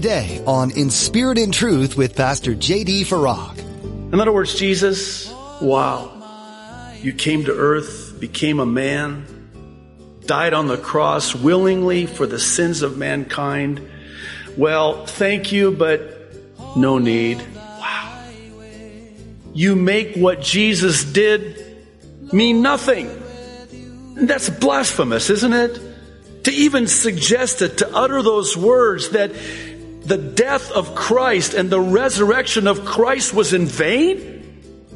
[0.00, 3.02] today on In Spirit and Truth with Pastor J.D.
[3.02, 3.58] Farag.
[4.12, 5.28] In other words, Jesus,
[5.60, 6.92] wow.
[7.02, 9.26] You came to earth, became a man,
[10.24, 13.84] died on the cross willingly for the sins of mankind.
[14.56, 16.32] Well, thank you, but
[16.76, 17.44] no need.
[17.56, 18.22] Wow.
[19.52, 23.10] You make what Jesus did mean nothing.
[24.14, 25.80] That's blasphemous, isn't it?
[26.44, 29.32] To even suggest it, to utter those words that
[30.08, 34.34] the death of Christ and the resurrection of Christ was in vain?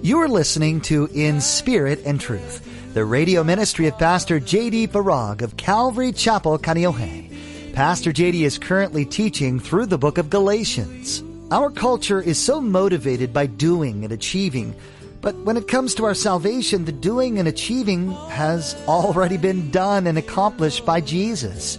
[0.02, 4.88] You are listening to In Spirit and Truth, the radio ministry of Pastor J.D.
[4.88, 7.74] Farag of Calvary Chapel, Kaneohe.
[7.74, 8.42] Pastor J.D.
[8.44, 11.22] is currently teaching through the book of Galatians.
[11.50, 14.74] Our culture is so motivated by doing and achieving
[15.22, 20.08] but when it comes to our salvation, the doing and achieving has already been done
[20.08, 21.78] and accomplished by Jesus.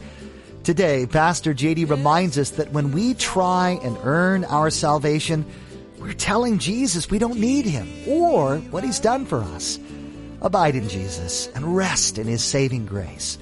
[0.63, 5.45] Today, Pastor JD reminds us that when we try and earn our salvation,
[5.99, 9.77] we're telling Jesus we don't need him or what he's done for us.
[10.41, 13.37] Abide in Jesus and rest in his saving grace.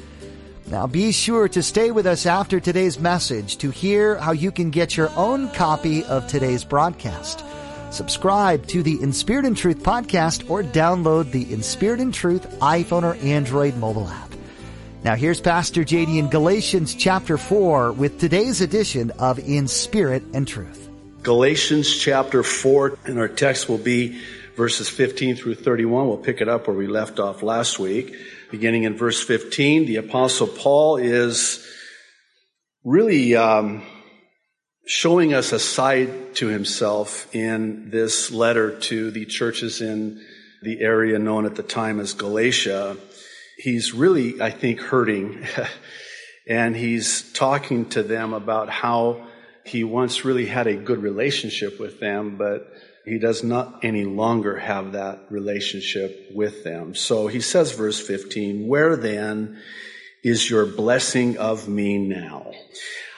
[0.66, 4.72] Now be sure to stay with us after today's message to hear how you can
[4.72, 7.46] get your own copy of today's broadcast.
[7.92, 12.50] Subscribe to the In Spirit and Truth podcast or download the In Spirit and Truth
[12.62, 14.31] iPhone or Android mobile app.
[15.04, 20.48] Now here's Pastor JD in Galatians chapter 4 with today's edition of In Spirit and
[20.48, 20.90] Truth.
[21.24, 24.22] Galatians chapter 4 and our text will be
[24.56, 26.08] verses 15 through 31.
[26.08, 28.16] We'll pick it up where we left off last week.
[28.52, 31.68] Beginning in verse 15, the apostle Paul is
[32.84, 33.82] really um,
[34.86, 40.24] showing us a side to himself in this letter to the churches in
[40.62, 42.98] the area known at the time as Galatia.
[43.62, 45.46] He's really, I think, hurting.
[46.48, 49.28] and he's talking to them about how
[49.64, 52.74] he once really had a good relationship with them, but
[53.06, 56.96] he does not any longer have that relationship with them.
[56.96, 59.62] So he says, verse 15, where then
[60.24, 62.54] is your blessing of me now?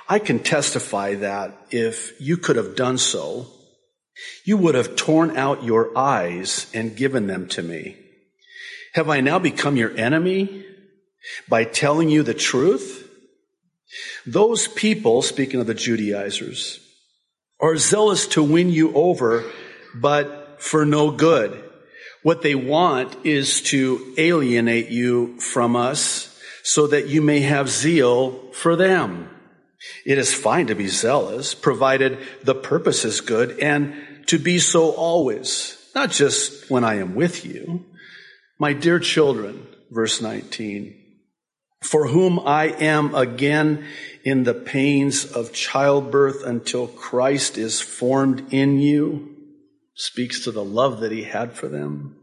[0.10, 3.48] I can testify that if you could have done so,
[4.44, 8.03] you would have torn out your eyes and given them to me.
[8.94, 10.66] Have I now become your enemy
[11.50, 13.10] by telling you the truth?
[14.26, 16.80] Those people, speaking of the Judaizers,
[17.60, 19.44] are zealous to win you over,
[19.96, 21.64] but for no good.
[22.22, 28.52] What they want is to alienate you from us so that you may have zeal
[28.54, 29.30] for them.
[30.06, 33.94] It is fine to be zealous, provided the purpose is good, and
[34.28, 37.86] to be so always, not just when I am with you.
[38.60, 41.00] My dear children, verse 19,
[41.82, 43.86] for whom I am again
[44.24, 49.36] in the pains of childbirth until Christ is formed in you,
[49.96, 52.16] speaks to the love that he had for them.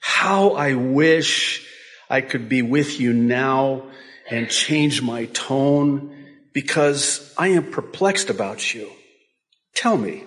[0.00, 1.66] How I wish
[2.08, 3.90] I could be with you now
[4.30, 8.90] and change my tone because I am perplexed about you.
[9.74, 10.24] Tell me,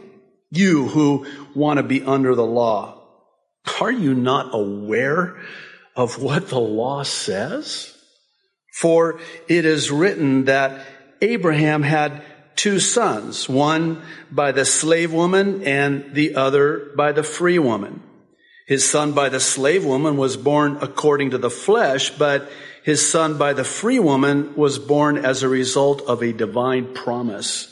[0.49, 3.00] you who want to be under the law,
[3.81, 5.35] are you not aware
[5.95, 7.97] of what the law says?
[8.73, 10.85] For it is written that
[11.21, 12.23] Abraham had
[12.55, 14.01] two sons, one
[14.31, 18.01] by the slave woman and the other by the free woman.
[18.67, 22.49] His son by the slave woman was born according to the flesh, but
[22.83, 27.67] his son by the free woman was born as a result of a divine promise.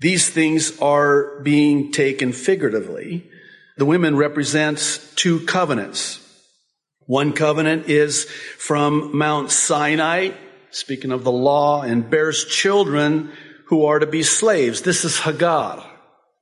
[0.00, 3.30] These things are being taken figuratively.
[3.76, 6.20] The women represents two covenants.
[7.06, 10.30] One covenant is from Mount Sinai,
[10.70, 13.32] speaking of the law, and bears children
[13.66, 14.82] who are to be slaves.
[14.82, 15.84] This is Hagar.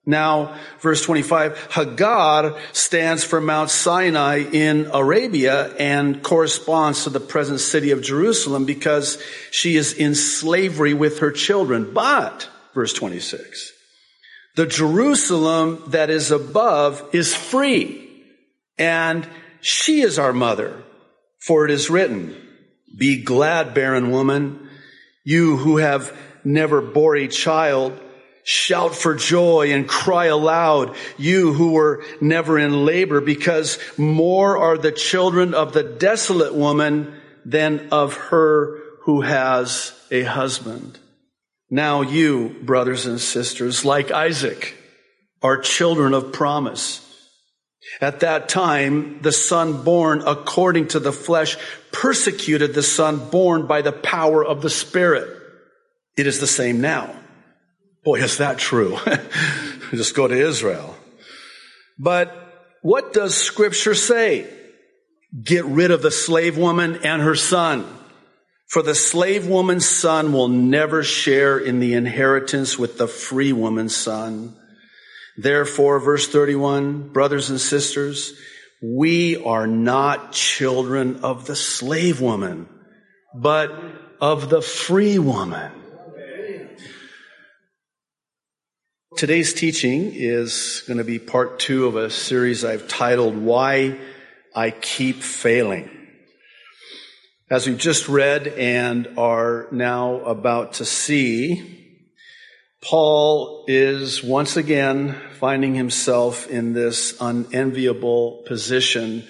[0.05, 7.61] Now, verse 25, Hagar stands for Mount Sinai in Arabia and corresponds to the present
[7.61, 9.23] city of Jerusalem because
[9.53, 11.95] she is in slavery with her children.
[11.95, 13.73] But, verse 26,
[14.55, 18.25] the Jerusalem that is above is free
[18.79, 19.27] and
[19.61, 20.83] she is our mother.
[21.47, 22.37] For it is written,
[22.97, 24.69] be glad, barren woman,
[25.25, 27.99] you who have never bore a child,
[28.45, 34.77] Shout for joy and cry aloud, you who were never in labor, because more are
[34.77, 40.99] the children of the desolate woman than of her who has a husband.
[41.73, 44.77] Now you, brothers and sisters, like Isaac,
[45.41, 47.01] are children of promise.
[47.99, 51.57] At that time, the son born according to the flesh
[51.91, 55.35] persecuted the son born by the power of the Spirit.
[56.15, 57.17] It is the same now.
[58.05, 58.99] Boy, is that true.
[59.93, 60.95] Just go to Israel.
[61.99, 62.37] But
[62.83, 64.47] what does scripture say?
[65.43, 67.87] Get rid of the slave woman and her son.
[68.73, 73.95] For the slave woman's son will never share in the inheritance with the free woman's
[73.95, 74.57] son.
[75.37, 78.33] Therefore, verse 31, brothers and sisters,
[78.83, 82.67] we are not children of the slave woman,
[83.35, 83.79] but
[84.23, 85.71] of the free woman.
[89.19, 93.99] Today's teaching is going to be part two of a series I've titled Why
[94.55, 96.02] I Keep Failing.
[97.53, 102.01] As we just read and are now about to see,
[102.81, 109.25] Paul is once again finding himself in this unenviable position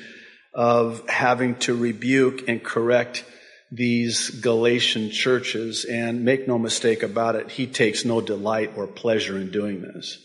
[0.55, 3.25] of having to rebuke and correct
[3.73, 9.37] these Galatian churches, and make no mistake about it, he takes no delight or pleasure
[9.37, 10.25] in doing this.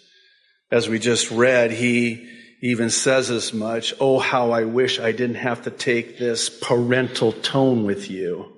[0.70, 2.30] As we just read, he
[2.62, 7.31] even says as much, Oh, how I wish I didn't have to take this parental
[7.31, 8.54] tone with you.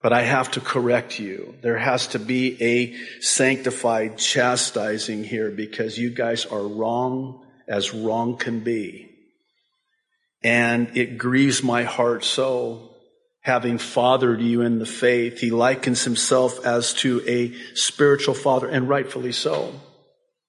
[0.00, 1.56] But I have to correct you.
[1.60, 8.36] There has to be a sanctified chastising here because you guys are wrong as wrong
[8.36, 9.10] can be.
[10.42, 12.88] And it grieves my heart so
[13.40, 15.38] having fathered you in the faith.
[15.38, 19.72] He likens himself as to a spiritual father, and rightfully so.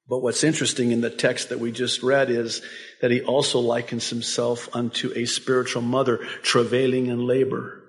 [0.09, 2.61] But what's interesting in the text that we just read is
[3.01, 7.83] that he also likens himself unto a spiritual mother travailing in labor.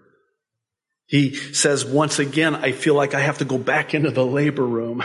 [1.06, 4.67] He says, once again, I feel like I have to go back into the labor
[4.67, 5.02] room,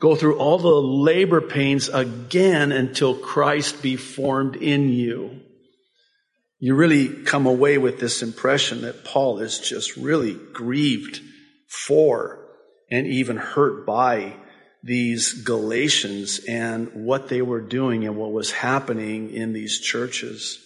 [0.00, 5.42] go through all the labor pains again until Christ be formed in you
[6.62, 11.20] you really come away with this impression that Paul is just really grieved
[11.66, 12.38] for
[12.88, 14.36] and even hurt by
[14.82, 20.58] these Galatians and what they were doing and what was happening in these churches.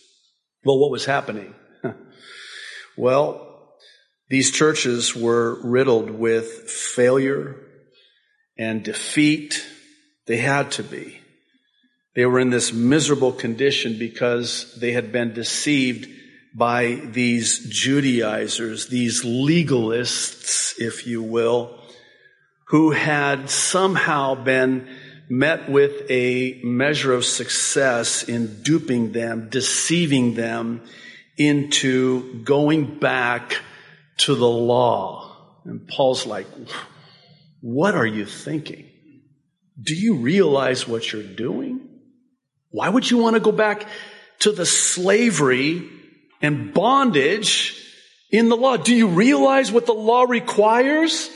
[0.64, 1.54] Well, what was happening?
[2.96, 3.74] well,
[4.28, 7.56] these churches were riddled with failure
[8.58, 9.64] and defeat.
[10.26, 11.20] They had to be.
[12.14, 16.08] They were in this miserable condition because they had been deceived
[16.54, 21.78] by these Judaizers, these legalists, if you will,
[22.66, 24.88] who had somehow been
[25.28, 30.82] met with a measure of success in duping them, deceiving them
[31.36, 33.60] into going back
[34.18, 35.36] to the law.
[35.64, 36.46] And Paul's like,
[37.60, 38.86] what are you thinking?
[39.80, 41.80] Do you realize what you're doing?
[42.70, 43.86] Why would you want to go back
[44.40, 45.88] to the slavery
[46.40, 47.80] and bondage
[48.30, 48.76] in the law?
[48.76, 51.30] Do you realize what the law requires?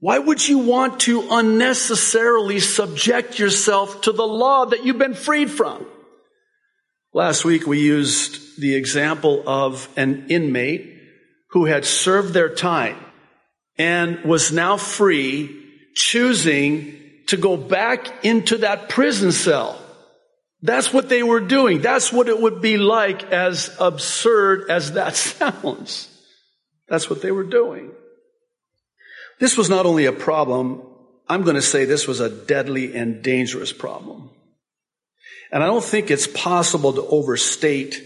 [0.00, 5.50] Why would you want to unnecessarily subject yourself to the law that you've been freed
[5.50, 5.84] from?
[7.12, 10.94] Last week we used the example of an inmate
[11.50, 12.96] who had served their time
[13.76, 15.64] and was now free,
[15.94, 19.80] choosing to go back into that prison cell.
[20.62, 21.80] That's what they were doing.
[21.80, 26.08] That's what it would be like, as absurd as that sounds.
[26.88, 27.92] That's what they were doing.
[29.40, 30.82] This was not only a problem,
[31.28, 34.30] I'm going to say this was a deadly and dangerous problem.
[35.52, 38.02] And I don't think it's possible to overstate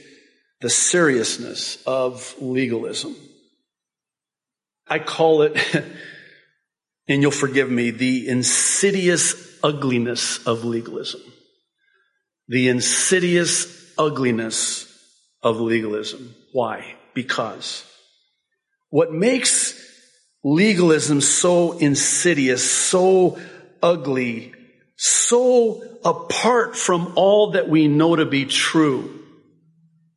[0.61, 3.17] the seriousness of legalism.
[4.87, 5.57] I call it,
[7.09, 11.23] and you'll forgive me, the insidious ugliness of legalism
[12.49, 14.87] the insidious ugliness
[15.43, 16.35] of legalism.
[16.53, 16.97] Why?
[17.15, 17.85] Because
[18.91, 19.62] what makes
[20.45, 23.39] legalism so insidious, so
[23.83, 24.53] ugly,
[24.97, 29.21] so apart from all that we know to be true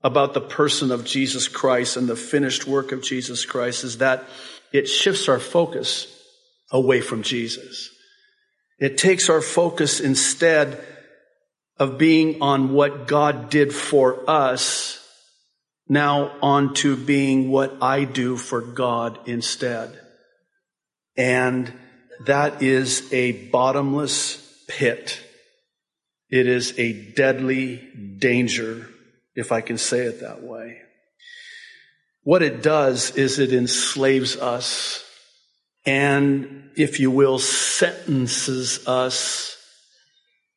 [0.03, 4.23] about the person of Jesus Christ and the finished work of Jesus Christ is that
[4.71, 6.07] it shifts our focus
[6.71, 7.89] away from Jesus.
[8.77, 10.83] It takes our focus instead
[11.77, 15.01] of being on what God did for us
[15.87, 19.99] now on to being what I do for God instead.
[21.17, 21.71] And
[22.25, 25.21] that is a bottomless pit.
[26.29, 27.77] It is a deadly
[28.17, 28.89] danger,
[29.35, 30.81] if I can say it that way.
[32.23, 35.03] What it does is it enslaves us
[35.85, 39.55] and, if you will, sentences us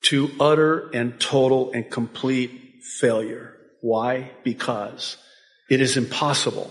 [0.05, 3.55] to utter and total and complete failure.
[3.83, 4.31] Why?
[4.43, 5.19] Because
[5.69, 6.71] it is impossible.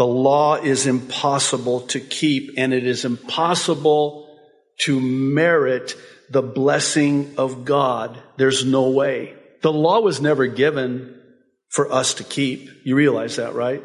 [0.00, 4.34] The law is impossible to keep and it is impossible
[4.78, 5.94] to merit
[6.30, 8.18] the blessing of God.
[8.38, 9.34] There's no way.
[9.60, 11.20] The law was never given
[11.68, 12.70] for us to keep.
[12.82, 13.84] You realize that, right?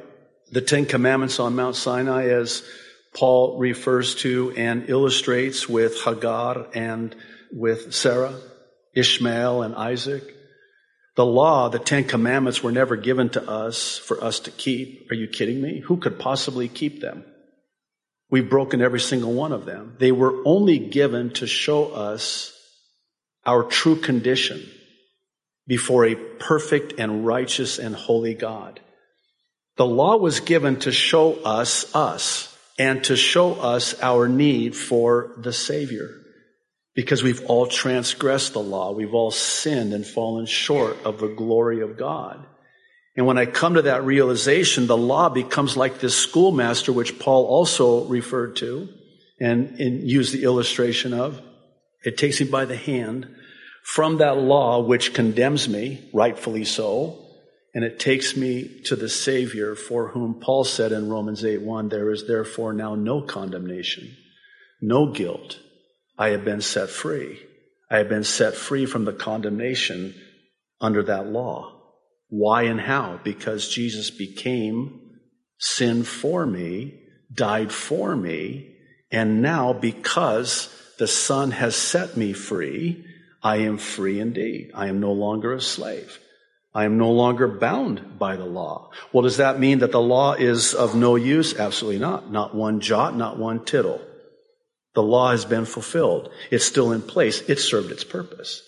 [0.54, 2.64] The Ten Commandments on Mount Sinai, as
[3.14, 7.14] Paul refers to and illustrates with Hagar and
[7.52, 8.40] with Sarah,
[8.96, 10.35] Ishmael and Isaac.
[11.16, 15.10] The law, the Ten Commandments were never given to us for us to keep.
[15.12, 15.80] Are you kidding me?
[15.80, 17.24] Who could possibly keep them?
[18.30, 19.96] We've broken every single one of them.
[19.98, 22.52] They were only given to show us
[23.46, 24.70] our true condition
[25.68, 28.82] before a perfect and righteous and holy God.
[29.78, 35.34] The law was given to show us us and to show us our need for
[35.38, 36.10] the Savior.
[36.96, 38.92] Because we've all transgressed the law.
[38.92, 42.46] We've all sinned and fallen short of the glory of God.
[43.18, 47.46] And when I come to that realization, the law becomes like this schoolmaster, which Paul
[47.46, 48.90] also referred to
[49.40, 51.42] and, and used the illustration of.
[52.04, 53.28] It takes me by the hand
[53.84, 57.20] from that law which condemns me, rightfully so,
[57.74, 61.90] and it takes me to the Savior for whom Paul said in Romans 8 1,
[61.90, 64.16] there is therefore now no condemnation,
[64.82, 65.60] no guilt.
[66.18, 67.40] I have been set free.
[67.90, 70.16] I have been set free from the condemnation
[70.82, 71.74] under that law.
[72.30, 73.20] Why and how?
[73.24, 75.02] Because Jesus became
[75.60, 77.00] sin for me,
[77.34, 78.76] died for me,
[79.12, 83.06] and now because the Son has set me free,
[83.44, 84.72] I am free indeed.
[84.74, 86.20] I am no longer a slave.
[86.74, 88.90] I am no longer bound by the law.
[89.14, 91.58] Well, does that mean that the law is of no use?
[91.58, 92.32] Absolutely not.
[92.32, 94.02] Not one jot, not one tittle.
[94.96, 96.32] The law has been fulfilled.
[96.50, 97.42] It's still in place.
[97.48, 98.64] It served its purpose.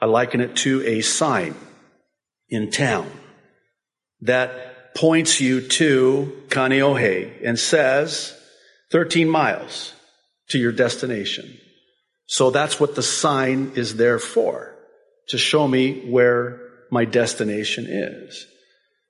[0.00, 1.54] I liken it to a sign
[2.48, 3.10] in town
[4.22, 8.36] that points you to Kaneohe and says
[8.92, 9.92] 13 miles
[10.48, 11.58] to your destination.
[12.26, 14.74] So that's what the sign is there for,
[15.28, 18.46] to show me where my destination is.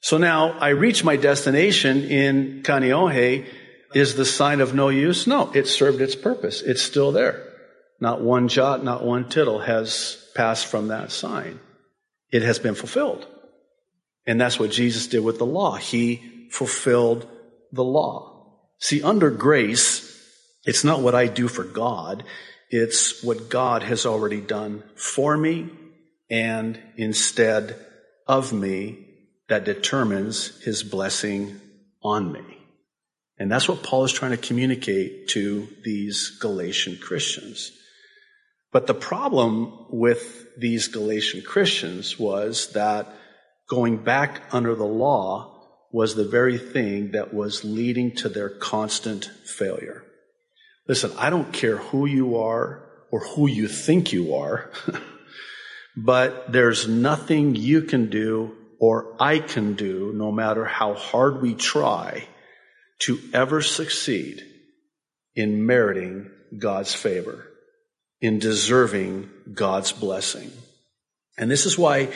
[0.00, 3.47] So now I reach my destination in Kaneohe.
[3.94, 5.26] Is the sign of no use?
[5.26, 6.62] No, it served its purpose.
[6.62, 7.47] It's still there.
[8.00, 11.61] Not one jot, not one tittle has passed from that sign.
[12.30, 13.26] It has been fulfilled.
[14.26, 15.75] And that's what Jesus did with the law.
[15.75, 17.26] He fulfilled
[17.73, 18.59] the law.
[18.78, 20.06] See, under grace,
[20.64, 22.25] it's not what I do for God.
[22.70, 25.68] It's what God has already done for me
[26.30, 27.76] and instead
[28.26, 29.06] of me
[29.49, 31.61] that determines his blessing
[32.02, 32.50] on me.
[33.40, 37.73] And that's what Paul is trying to communicate to these Galatian Christians.
[38.70, 43.09] But the problem with these Galatian Christians was that
[43.66, 45.56] going back under the law
[45.90, 50.04] was the very thing that was leading to their constant failure.
[50.87, 54.70] Listen, I don't care who you are or who you think you are,
[55.97, 61.54] but there's nothing you can do or I can do, no matter how hard we
[61.54, 62.26] try,
[63.00, 64.42] to ever succeed
[65.35, 67.47] in meriting God's favor,
[68.21, 70.50] in deserving God's blessing.
[71.38, 72.12] And this is why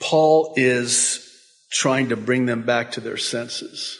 [0.00, 1.22] Paul is
[1.70, 3.98] trying to bring them back to their senses.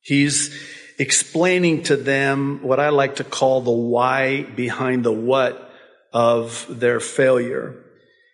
[0.00, 0.54] He's
[0.98, 5.72] explaining to them what I like to call the why behind the what
[6.12, 7.74] of their failure.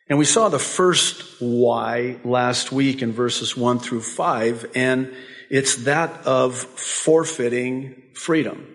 [0.09, 5.15] And we saw the first why last week in verses one through five, and
[5.51, 8.67] it's that of forfeiting freedom.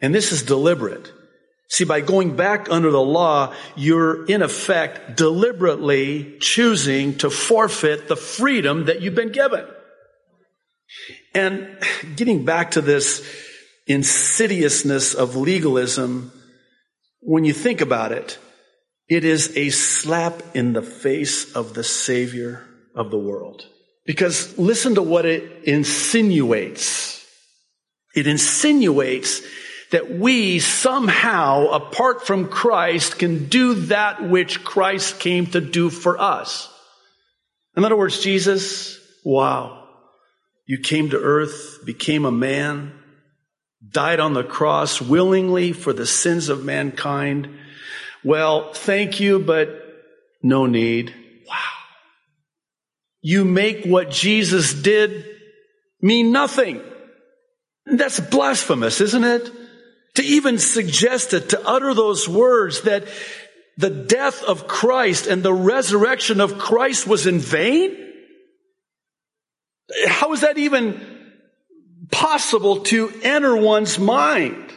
[0.00, 1.12] And this is deliberate.
[1.70, 8.16] See, by going back under the law, you're in effect deliberately choosing to forfeit the
[8.16, 9.66] freedom that you've been given.
[11.34, 11.78] And
[12.16, 13.22] getting back to this
[13.86, 16.32] insidiousness of legalism,
[17.20, 18.38] when you think about it,
[19.08, 23.66] it is a slap in the face of the Savior of the world.
[24.08, 27.22] Because listen to what it insinuates.
[28.16, 29.42] It insinuates
[29.90, 36.18] that we somehow, apart from Christ, can do that which Christ came to do for
[36.18, 36.72] us.
[37.76, 39.86] In other words, Jesus, wow,
[40.64, 42.94] you came to earth, became a man,
[43.86, 47.50] died on the cross willingly for the sins of mankind.
[48.24, 49.84] Well, thank you, but
[50.42, 51.14] no need.
[53.28, 55.26] You make what Jesus did
[56.00, 56.80] mean nothing.
[57.84, 59.52] That's blasphemous, isn't it?
[60.14, 63.06] To even suggest it, to utter those words that
[63.76, 67.98] the death of Christ and the resurrection of Christ was in vain?
[70.06, 70.98] How is that even
[72.10, 74.72] possible to enter one's mind?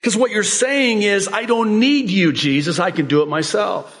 [0.00, 2.80] Because what you're saying is, I don't need you, Jesus.
[2.80, 3.99] I can do it myself.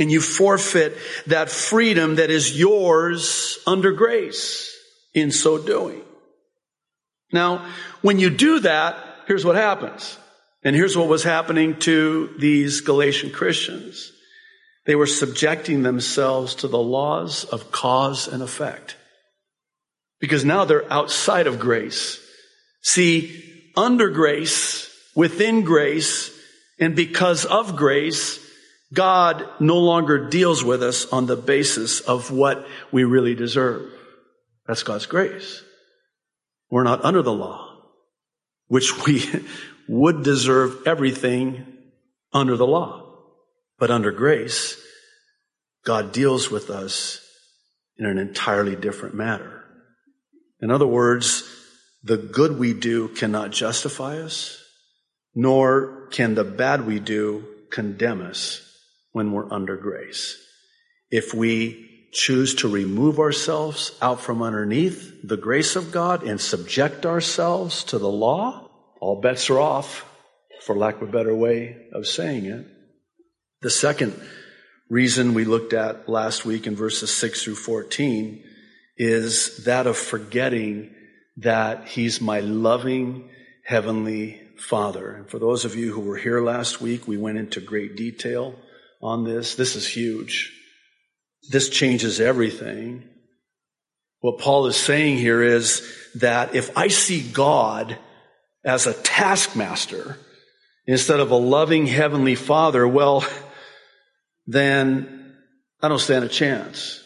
[0.00, 4.74] And you forfeit that freedom that is yours under grace
[5.12, 6.00] in so doing.
[7.32, 10.16] Now, when you do that, here's what happens.
[10.62, 14.10] And here's what was happening to these Galatian Christians.
[14.86, 18.96] They were subjecting themselves to the laws of cause and effect.
[20.18, 22.18] Because now they're outside of grace.
[22.82, 26.30] See, under grace, within grace,
[26.78, 28.38] and because of grace,
[28.92, 33.90] God no longer deals with us on the basis of what we really deserve.
[34.66, 35.62] That's God's grace.
[36.70, 37.76] We're not under the law,
[38.66, 39.24] which we
[39.88, 41.66] would deserve everything
[42.32, 43.06] under the law.
[43.78, 44.76] But under grace,
[45.84, 47.24] God deals with us
[47.96, 49.64] in an entirely different manner.
[50.60, 51.44] In other words,
[52.02, 54.62] the good we do cannot justify us,
[55.34, 58.69] nor can the bad we do condemn us
[59.12, 60.36] when we're under grace.
[61.10, 67.06] If we choose to remove ourselves out from underneath the grace of God and subject
[67.06, 68.68] ourselves to the law,
[69.00, 70.04] all bets are off,
[70.62, 72.66] for lack of a better way of saying it.
[73.62, 74.20] The second
[74.88, 78.44] reason we looked at last week in verses 6 through 14
[78.96, 80.94] is that of forgetting
[81.38, 83.30] that He's my loving
[83.64, 85.12] Heavenly Father.
[85.12, 88.56] And for those of you who were here last week, we went into great detail
[89.00, 89.54] on this.
[89.54, 90.52] This is huge.
[91.50, 93.04] This changes everything.
[94.20, 95.82] What Paul is saying here is
[96.16, 97.96] that if I see God
[98.64, 100.18] as a taskmaster
[100.86, 103.24] instead of a loving heavenly father, well,
[104.46, 105.34] then
[105.80, 107.02] I don't stand a chance.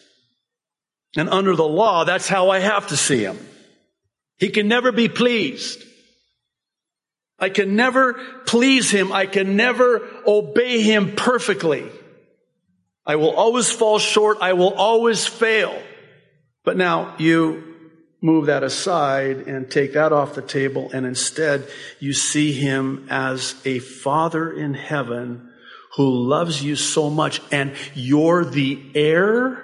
[1.17, 3.39] And under the law, that's how I have to see him.
[4.39, 5.85] He can never be pleased.
[7.39, 8.15] I can never
[8.47, 9.13] please him.
[9.13, 11.91] I can never obey him perfectly.
[13.07, 14.39] I will always fall short.
[14.41, 15.77] I will always fail.
[16.65, 17.75] But now you
[18.23, 21.69] move that aside and take that off the table and instead
[22.01, 25.51] you see him as a father in heaven
[25.97, 29.63] who loves you so much and you're the heir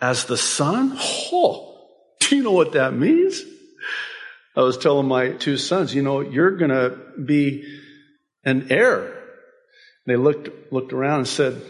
[0.00, 0.92] as the son?
[1.32, 1.78] Oh,
[2.18, 3.42] do you know what that means?
[4.56, 7.64] I was telling my two sons, you know, you're going to be
[8.44, 9.16] an heir.
[10.06, 11.62] They looked, looked around and said,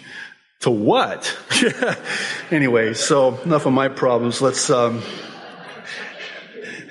[0.60, 1.36] to what?
[2.50, 4.42] anyway, so enough of my problems.
[4.42, 5.02] Let's, um,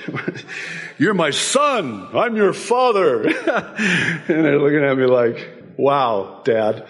[0.97, 2.09] you're my son.
[2.13, 3.27] I'm your father.
[3.27, 6.87] and they're looking at me like, wow, dad,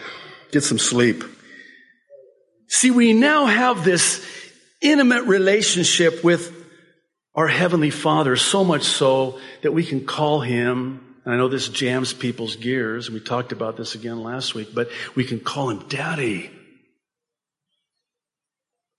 [0.52, 1.24] get some sleep.
[2.68, 4.26] See, we now have this
[4.82, 6.57] intimate relationship with
[7.38, 11.70] our Heavenly Father, so much so that we can call Him, and I know this
[11.70, 15.88] jams people's gears, we talked about this again last week, but we can call Him
[15.88, 16.50] Daddy.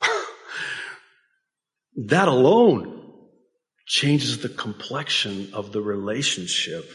[1.97, 2.95] that alone
[3.87, 6.89] changes the complexion of the relationship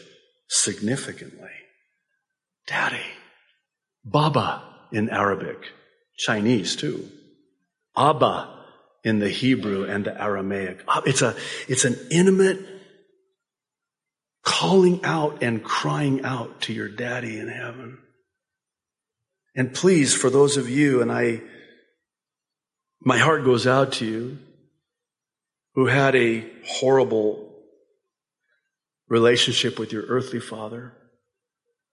[0.48, 1.50] significantly.
[2.66, 2.96] Daddy.
[4.02, 5.58] Baba in Arabic,
[6.16, 7.10] Chinese too.
[7.96, 8.53] Abba
[9.04, 10.82] in the Hebrew and the Aramaic.
[11.06, 11.36] It's a,
[11.68, 12.58] it's an intimate
[14.42, 17.98] calling out and crying out to your daddy in heaven.
[19.54, 21.42] And please, for those of you, and I,
[23.00, 24.38] my heart goes out to you,
[25.74, 27.52] who had a horrible
[29.08, 30.94] relationship with your earthly father,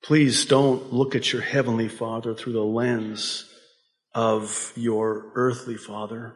[0.04, 3.50] please don't look at your heavenly father through the lens
[4.13, 6.36] of your earthly father.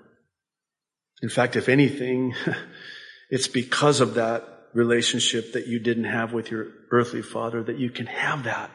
[1.25, 2.35] In fact, if anything,
[3.31, 7.89] it's because of that relationship that you didn't have with your earthly father that you
[7.89, 8.69] can have that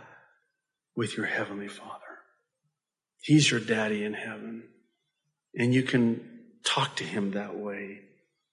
[0.97, 2.19] with your heavenly father.
[3.21, 4.65] He's your daddy in heaven.
[5.55, 6.29] And you can
[6.65, 8.01] talk to him that way.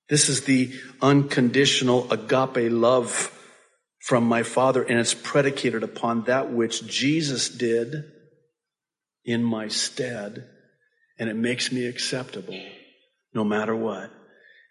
[0.09, 3.35] This is the unconditional agape love
[4.01, 7.95] from my father, and it's predicated upon that which Jesus did
[9.25, 10.47] in my stead,
[11.17, 12.61] and it makes me acceptable
[13.37, 14.09] no matter what.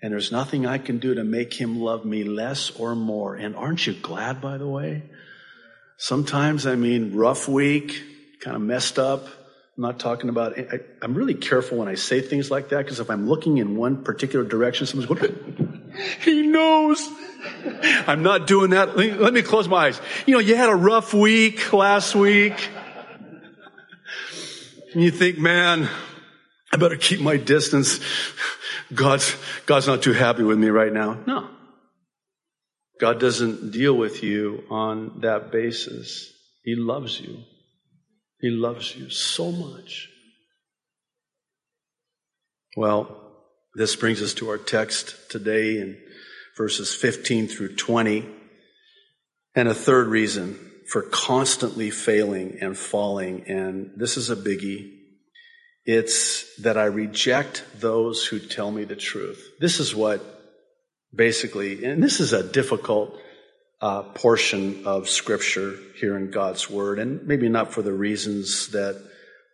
[0.02, 3.34] And there's nothing I can do to make him love me less or more.
[3.34, 5.04] And aren't you glad, by the way?
[5.96, 8.02] Sometimes, I mean, rough week,
[8.40, 9.24] kind of messed up.
[9.24, 13.00] I'm not talking about, I, am really careful when I say things like that because
[13.00, 17.08] if I'm looking in one particular direction, someone's going, he knows.
[18.06, 18.96] I'm not doing that.
[18.96, 20.00] Let me, let me close my eyes.
[20.26, 22.68] You know, you had a rough week last week.
[24.92, 25.88] And you think, man,
[26.72, 28.00] I better keep my distance.
[28.94, 31.18] God's, God's not too happy with me right now.
[31.26, 31.48] No.
[33.00, 36.32] God doesn't deal with you on that basis.
[36.62, 37.38] He loves you.
[38.40, 40.08] He loves you so much.
[42.76, 43.22] Well,
[43.74, 45.98] this brings us to our text today in
[46.56, 48.26] verses 15 through 20.
[49.54, 54.95] And a third reason for constantly failing and falling, and this is a biggie.
[55.86, 59.52] It's that I reject those who tell me the truth.
[59.60, 60.20] This is what
[61.14, 63.16] basically, and this is a difficult
[63.80, 69.00] uh, portion of scripture here in God's word, and maybe not for the reasons that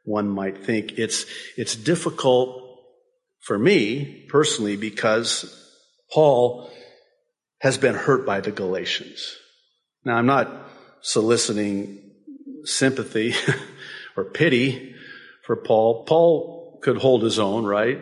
[0.04, 0.92] one might think.
[0.92, 1.26] It's,
[1.58, 2.80] it's difficult
[3.40, 5.58] for me personally because
[6.10, 6.70] Paul
[7.60, 9.36] has been hurt by the Galatians.
[10.04, 10.50] Now, I'm not
[11.02, 12.10] soliciting
[12.64, 13.34] sympathy
[14.16, 14.91] or pity
[15.42, 16.04] for Paul.
[16.04, 18.00] Paul could hold his own, right?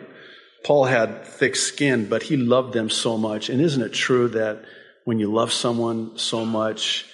[0.63, 3.49] Paul had thick skin, but he loved them so much.
[3.49, 4.63] And isn't it true that
[5.05, 7.05] when you love someone so much,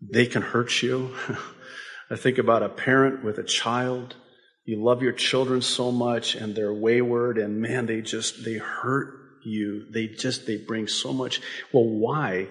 [0.00, 1.14] they can hurt you?
[2.10, 4.16] I think about a parent with a child.
[4.64, 9.14] You love your children so much and they're wayward and man, they just, they hurt
[9.44, 9.90] you.
[9.90, 11.40] They just, they bring so much.
[11.72, 12.48] Well, why?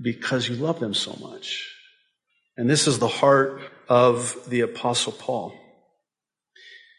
[0.00, 1.68] Because you love them so much.
[2.56, 5.54] And this is the heart of the apostle Paul.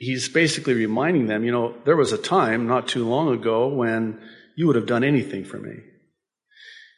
[0.03, 4.19] He's basically reminding them, you know, there was a time not too long ago when
[4.55, 5.75] you would have done anything for me.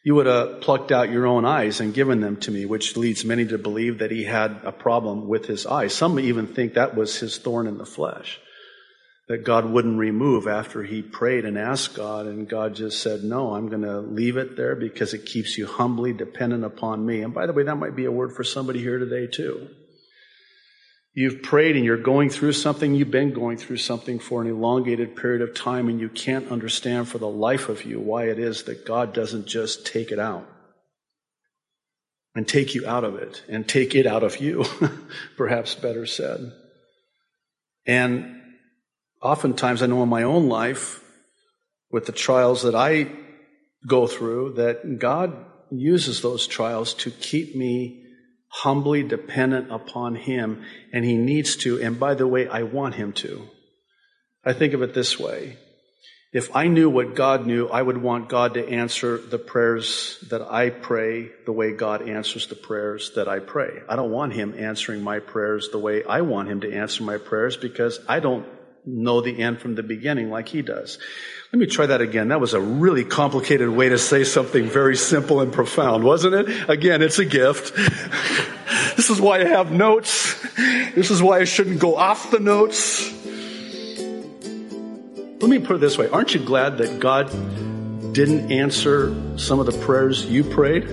[0.04, 3.26] You would have plucked out your own eyes and given them to me, which leads
[3.26, 5.94] many to believe that he had a problem with his eyes.
[5.94, 8.40] Some even think that was his thorn in the flesh
[9.28, 13.56] that God wouldn't remove after he prayed and asked God, and God just said, No,
[13.56, 17.22] I'm going to leave it there because it keeps you humbly dependent upon me.
[17.22, 19.70] And by the way, that might be a word for somebody here today, too.
[21.18, 25.16] You've prayed and you're going through something, you've been going through something for an elongated
[25.16, 28.64] period of time, and you can't understand for the life of you why it is
[28.64, 30.46] that God doesn't just take it out
[32.36, 34.66] and take you out of it and take it out of you,
[35.38, 36.52] perhaps better said.
[37.88, 38.42] And
[39.22, 41.02] oftentimes I know in my own life,
[41.92, 43.10] with the trials that I
[43.88, 45.34] go through, that God
[45.72, 48.05] uses those trials to keep me
[48.62, 50.64] humbly dependent upon Him,
[50.94, 53.50] and He needs to, and by the way, I want Him to.
[54.46, 55.58] I think of it this way.
[56.32, 60.42] If I knew what God knew, I would want God to answer the prayers that
[60.42, 63.82] I pray the way God answers the prayers that I pray.
[63.88, 67.18] I don't want Him answering my prayers the way I want Him to answer my
[67.18, 68.46] prayers because I don't
[68.86, 70.98] know the end from the beginning like he does.
[71.52, 72.30] Let me try that again.
[72.30, 76.70] That was a really complicated way to say something very simple and profound, wasn't it?
[76.70, 77.76] Again, it's a gift.
[78.96, 80.42] this is why I have notes.
[80.96, 83.12] This is why I shouldn't go off the notes.
[85.42, 86.10] Let me put it this way.
[86.10, 87.30] Aren't you glad that God
[88.14, 90.88] didn't answer some of the prayers you prayed?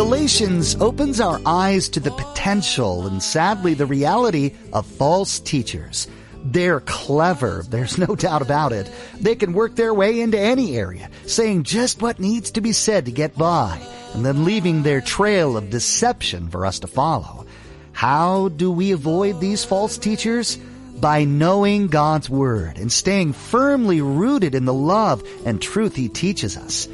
[0.00, 6.08] Galatians opens our eyes to the potential and sadly the reality of false teachers.
[6.42, 8.90] They're clever, there's no doubt about it.
[9.20, 13.04] They can work their way into any area, saying just what needs to be said
[13.04, 13.78] to get by,
[14.14, 17.44] and then leaving their trail of deception for us to follow.
[17.92, 20.56] How do we avoid these false teachers?
[20.96, 26.56] By knowing God's Word and staying firmly rooted in the love and truth He teaches
[26.56, 26.88] us.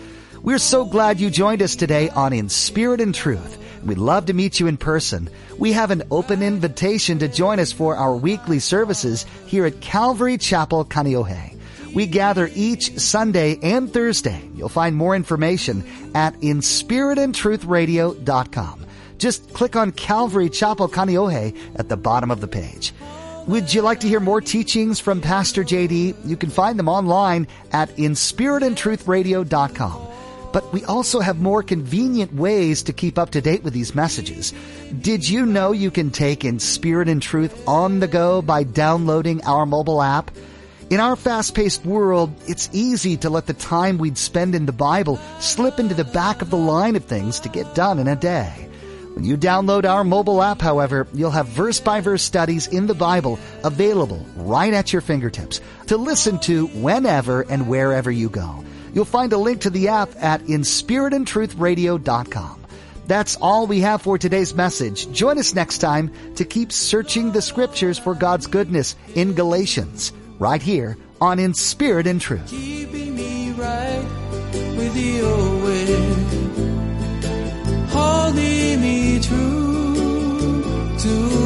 [0.46, 3.58] We're so glad you joined us today on In Spirit and Truth.
[3.84, 5.28] We'd love to meet you in person.
[5.58, 10.38] We have an open invitation to join us for our weekly services here at Calvary
[10.38, 11.58] Chapel, Kaneohe.
[11.92, 14.40] We gather each Sunday and Thursday.
[14.54, 15.82] You'll find more information
[16.14, 18.86] at inspiritandtruthradio.com.
[19.18, 22.92] Just click on Calvary Chapel, Kaneohe at the bottom of the page.
[23.48, 26.14] Would you like to hear more teachings from Pastor JD?
[26.24, 30.12] You can find them online at inspiritandtruthradio.com
[30.52, 34.52] but we also have more convenient ways to keep up to date with these messages.
[35.00, 39.44] Did you know you can take in spirit and truth on the go by downloading
[39.44, 40.30] our mobile app?
[40.88, 45.16] In our fast-paced world, it's easy to let the time we'd spend in the Bible
[45.40, 48.68] slip into the back of the line of things to get done in a day.
[49.14, 54.26] When you download our mobile app, however, you'll have verse-by-verse studies in the Bible available
[54.36, 58.62] right at your fingertips to listen to whenever and wherever you go.
[58.96, 62.64] You'll find a link to the app at inspiritandtruthradio.com.
[63.06, 65.12] That's all we have for today's message.
[65.12, 70.62] Join us next time to keep searching the scriptures for God's goodness in Galatians, right
[70.62, 72.48] here on In Spirit and Truth.
[72.48, 74.02] Keeping me right
[74.78, 74.96] with
[77.90, 81.45] holding me true to